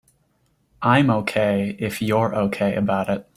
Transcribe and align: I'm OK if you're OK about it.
I'm 0.81 1.11
OK 1.11 1.75
if 1.77 2.01
you're 2.01 2.33
OK 2.33 2.73
about 2.73 3.07
it. 3.07 3.27